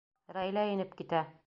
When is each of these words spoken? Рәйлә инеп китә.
Рәйлә 0.37 0.63
инеп 0.77 0.99
китә. 1.03 1.25